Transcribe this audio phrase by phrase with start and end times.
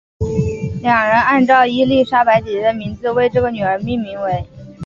[0.81, 4.43] 两人按照伊丽莎白姐姐的名字为这个女儿命名为。